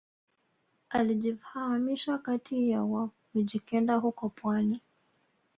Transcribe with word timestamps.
Alijifahamisha 0.89 2.17
kati 2.17 2.69
ya 2.69 2.83
wa 2.83 3.09
mijikenda 3.33 3.95
huko 3.95 4.29
pwani 4.29 4.81